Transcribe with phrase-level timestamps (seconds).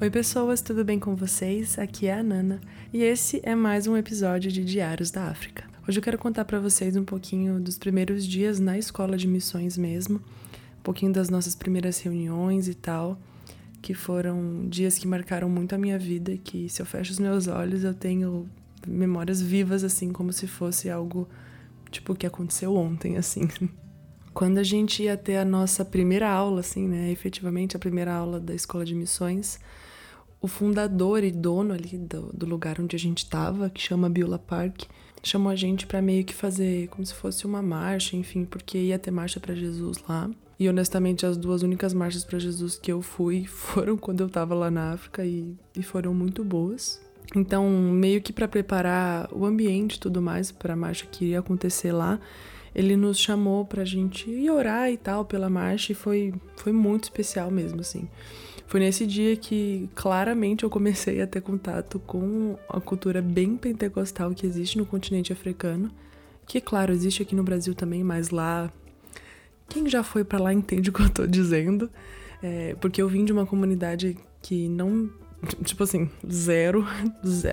[0.00, 1.76] Oi, pessoas, tudo bem com vocês?
[1.76, 2.60] Aqui é a Nana
[2.92, 5.64] e esse é mais um episódio de Diários da África.
[5.88, 9.76] Hoje eu quero contar para vocês um pouquinho dos primeiros dias na escola de missões
[9.76, 13.18] mesmo, um pouquinho das nossas primeiras reuniões e tal,
[13.82, 17.48] que foram dias que marcaram muito a minha vida que se eu fecho os meus
[17.48, 18.48] olhos eu tenho
[18.86, 21.28] memórias vivas assim como se fosse algo
[21.90, 23.48] tipo que aconteceu ontem assim.
[24.32, 28.38] Quando a gente ia ter a nossa primeira aula assim, né, efetivamente a primeira aula
[28.38, 29.58] da escola de missões,
[30.40, 34.38] o fundador e dono ali do, do lugar onde a gente estava, que chama Biola
[34.38, 34.84] Park,
[35.22, 38.98] chamou a gente para meio que fazer como se fosse uma marcha, enfim, porque ia
[38.98, 40.30] ter marcha para Jesus lá.
[40.58, 44.54] E honestamente, as duas únicas marchas para Jesus que eu fui foram quando eu tava
[44.54, 47.00] lá na África e, e foram muito boas.
[47.36, 51.40] Então, meio que para preparar o ambiente e tudo mais para a marcha que iria
[51.40, 52.18] acontecer lá,
[52.74, 57.04] ele nos chamou pra gente ir orar e tal pela marcha e foi, foi muito
[57.04, 58.08] especial mesmo, assim.
[58.68, 64.30] Foi nesse dia que claramente eu comecei a ter contato com a cultura bem pentecostal
[64.34, 65.90] que existe no continente africano,
[66.46, 68.70] que claro, existe aqui no Brasil também, mas lá
[69.70, 71.90] quem já foi para lá entende o que eu tô dizendo,
[72.42, 75.10] é, porque eu vim de uma comunidade que não,
[75.64, 76.86] tipo assim, zero,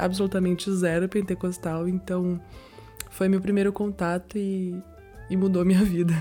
[0.00, 2.40] absolutamente zero pentecostal, então
[3.10, 4.74] foi meu primeiro contato e,
[5.30, 6.14] e mudou minha vida.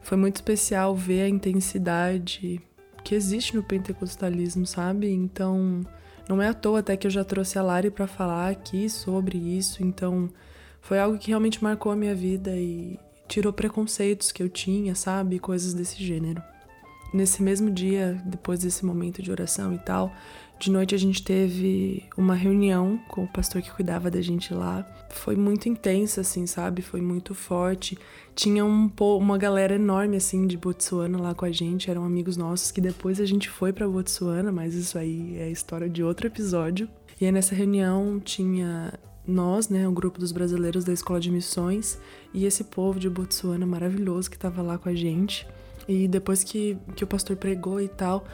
[0.00, 2.62] Foi muito especial ver a intensidade
[3.08, 5.10] que existe no pentecostalismo, sabe?
[5.10, 5.80] Então,
[6.28, 9.38] não é à toa até que eu já trouxe a Lari para falar aqui sobre
[9.38, 9.82] isso.
[9.82, 10.28] Então,
[10.82, 15.38] foi algo que realmente marcou a minha vida e tirou preconceitos que eu tinha, sabe?
[15.38, 16.42] Coisas desse gênero.
[17.12, 20.12] Nesse mesmo dia, depois desse momento de oração e tal,
[20.58, 24.84] de noite a gente teve uma reunião com o pastor que cuidava da gente lá.
[25.08, 26.82] Foi muito intensa, assim, sabe?
[26.82, 27.96] Foi muito forte.
[28.34, 31.88] Tinha um, uma galera enorme, assim, de Botsuana lá com a gente.
[31.90, 35.88] Eram amigos nossos que depois a gente foi para Botsuana, mas isso aí é história
[35.88, 36.88] de outro episódio.
[37.20, 38.92] E aí nessa reunião tinha
[39.26, 41.98] nós, né, o grupo dos brasileiros da Escola de Missões,
[42.34, 45.46] e esse povo de Botsuana maravilhoso que estava lá com a gente.
[45.88, 48.26] E depois que, que o pastor pregou e tal,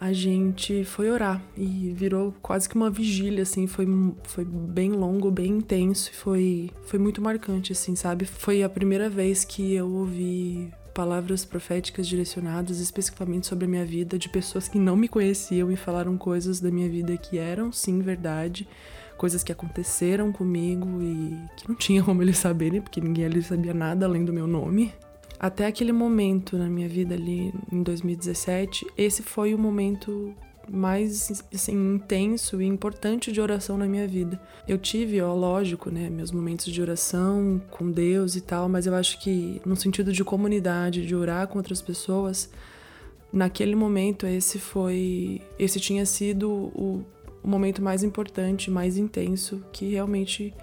[0.00, 3.86] a gente foi orar e virou quase que uma vigília, assim, foi,
[4.24, 8.24] foi bem longo, bem intenso e foi, foi muito marcante, assim, sabe?
[8.24, 14.18] Foi a primeira vez que eu ouvi palavras proféticas direcionadas especificamente sobre a minha vida
[14.18, 18.00] de pessoas que não me conheciam e falaram coisas da minha vida que eram sim
[18.00, 18.68] verdade,
[19.16, 23.72] coisas que aconteceram comigo e que não tinha como eles saberem, porque ninguém ali sabia
[23.72, 24.92] nada além do meu nome.
[25.42, 30.32] Até aquele momento na minha vida ali em 2017, esse foi o momento
[30.70, 34.40] mais assim, intenso e importante de oração na minha vida.
[34.68, 38.94] Eu tive, ó, lógico, né, meus momentos de oração com Deus e tal, mas eu
[38.94, 42.48] acho que no sentido de comunidade, de orar com outras pessoas,
[43.32, 47.04] naquele momento esse foi, esse tinha sido o,
[47.42, 50.54] o momento mais importante, mais intenso que realmente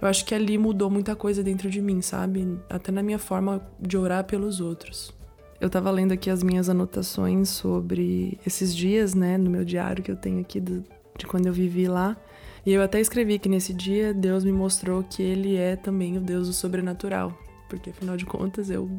[0.00, 2.58] eu acho que ali mudou muita coisa dentro de mim, sabe?
[2.68, 5.14] Até na minha forma de orar pelos outros.
[5.60, 10.10] Eu tava lendo aqui as minhas anotações sobre esses dias, né, no meu diário que
[10.10, 10.84] eu tenho aqui do,
[11.16, 12.16] de quando eu vivi lá.
[12.64, 16.20] E eu até escrevi que nesse dia Deus me mostrou que ele é também o
[16.20, 17.32] Deus do sobrenatural,
[17.68, 18.90] porque afinal de contas eu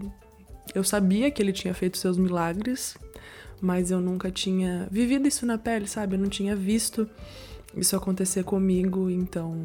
[0.74, 2.98] eu sabia que ele tinha feito seus milagres,
[3.62, 6.16] mas eu nunca tinha vivido isso na pele, sabe?
[6.16, 7.10] Eu não tinha visto
[7.76, 9.56] isso acontecer comigo, então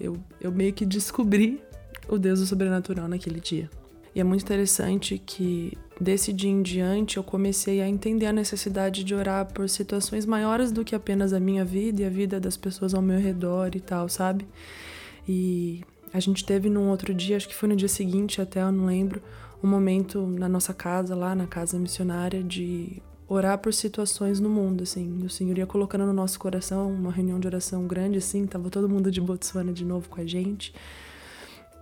[0.00, 1.62] eu, eu meio que descobri
[2.08, 3.70] o Deus do sobrenatural naquele dia.
[4.14, 9.04] E é muito interessante que desse dia em diante eu comecei a entender a necessidade
[9.04, 12.56] de orar por situações maiores do que apenas a minha vida e a vida das
[12.56, 14.48] pessoas ao meu redor e tal, sabe?
[15.28, 18.72] E a gente teve num outro dia, acho que foi no dia seguinte até, eu
[18.72, 19.22] não lembro,
[19.62, 23.00] um momento na nossa casa, lá na casa missionária, de
[23.30, 25.22] orar por situações no mundo, assim.
[25.24, 28.88] O Senhor ia colocando no nosso coração uma reunião de oração grande, assim, tava todo
[28.88, 30.74] mundo de Botsuana de novo com a gente.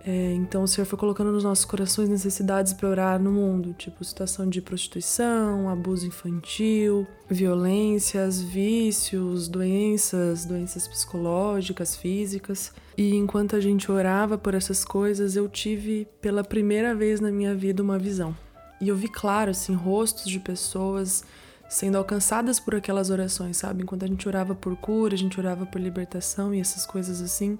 [0.05, 4.01] É, então o Senhor foi colocando nos nossos corações necessidades para orar no mundo, tipo
[4.03, 12.71] situação de prostituição, abuso infantil, violências, vícios, doenças, doenças psicológicas, físicas.
[12.95, 17.53] E enquanto a gente orava por essas coisas, eu tive pela primeira vez na minha
[17.55, 18.35] vida uma visão.
[18.81, 21.23] E eu vi claro, assim, rostos de pessoas
[21.69, 23.83] sendo alcançadas por aquelas orações, sabe?
[23.83, 27.59] Enquanto a gente orava por cura, a gente orava por libertação e essas coisas assim,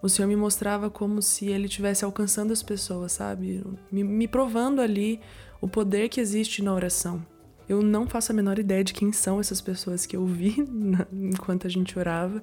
[0.00, 3.64] o Senhor me mostrava como se Ele estivesse alcançando as pessoas, sabe?
[3.90, 5.20] Me, me provando ali
[5.60, 7.24] o poder que existe na oração.
[7.68, 11.06] Eu não faço a menor ideia de quem são essas pessoas que eu vi na,
[11.12, 12.42] enquanto a gente orava,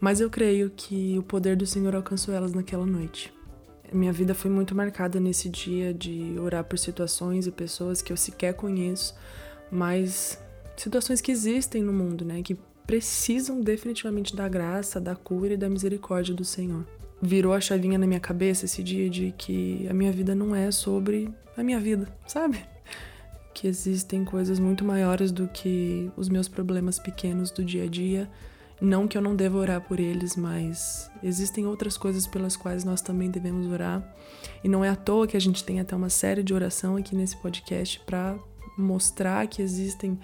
[0.00, 3.32] mas eu creio que o poder do Senhor alcançou elas naquela noite.
[3.92, 8.16] Minha vida foi muito marcada nesse dia de orar por situações e pessoas que eu
[8.16, 9.14] sequer conheço,
[9.70, 10.38] mas
[10.76, 12.42] situações que existem no mundo, né?
[12.42, 12.56] Que
[12.86, 16.86] precisam definitivamente da graça, da cura e da misericórdia do Senhor.
[17.20, 20.70] Virou a chavinha na minha cabeça esse dia de que a minha vida não é
[20.70, 22.64] sobre a minha vida, sabe?
[23.52, 28.30] Que existem coisas muito maiores do que os meus problemas pequenos do dia a dia.
[28.80, 33.00] Não que eu não deva orar por eles, mas existem outras coisas pelas quais nós
[33.00, 34.02] também devemos orar.
[34.62, 37.16] E não é à toa que a gente tem até uma série de oração aqui
[37.16, 38.38] nesse podcast para
[38.76, 40.18] mostrar que existem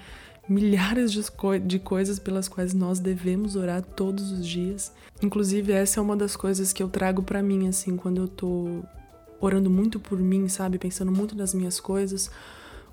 [0.49, 4.93] milhares de, co de coisas pelas quais nós devemos orar todos os dias.
[5.23, 8.83] Inclusive, essa é uma das coisas que eu trago para mim, assim, quando eu tô
[9.41, 10.79] orando muito por mim, sabe?
[10.79, 12.31] Pensando muito nas minhas coisas.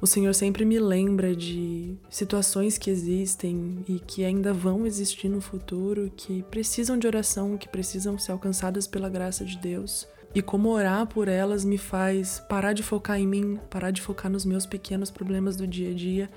[0.02, 5.40] O Senhor sempre me lembra de situações que existem e que ainda vão existir no
[5.40, 10.08] futuro, que precisam de oração, que precisam ser alcançadas pela graça de Deus.
[10.34, 14.32] E como orar por elas me faz parar de focar em mim, parar de focar
[14.32, 16.32] nos meus pequenos problemas do dia a dia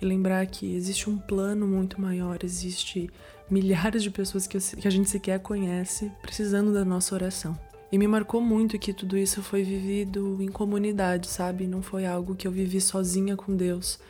[0.00, 3.10] e lembrar que existe um plano muito maior, existe
[3.50, 7.58] milhares de pessoas que, que a gente sequer conhece precisando da nossa oração.
[7.92, 11.66] E me marcou muito que tudo isso foi vivido em comunidade, sabe?
[11.66, 14.00] Não foi algo que eu vivi sozinha com Deus.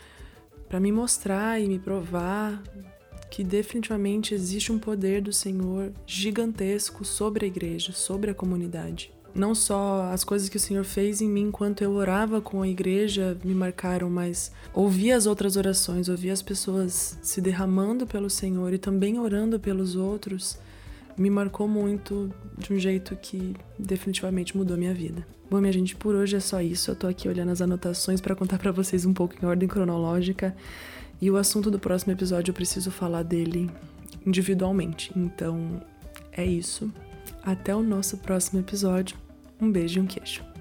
[0.68, 2.62] Para me mostrar e me provar
[3.28, 9.54] que definitivamente existe um poder do Senhor gigantesco sobre a igreja, sobre a comunidade não
[9.54, 13.36] só as coisas que o Senhor fez em mim enquanto eu orava com a igreja
[13.44, 18.78] me marcaram, mas ouvir as outras orações, ouvir as pessoas se derramando pelo Senhor e
[18.78, 20.58] também orando pelos outros,
[21.16, 25.26] me marcou muito de um jeito que definitivamente mudou minha vida.
[25.50, 26.90] Bom, minha gente, por hoje é só isso.
[26.90, 30.56] Eu tô aqui olhando as anotações para contar para vocês um pouco em ordem cronológica.
[31.20, 33.70] E o assunto do próximo episódio eu preciso falar dele
[34.26, 35.12] individualmente.
[35.14, 35.82] Então,
[36.32, 36.90] é isso.
[37.42, 39.16] Até o nosso próximo episódio.
[39.60, 40.51] Um beijo e um queijo.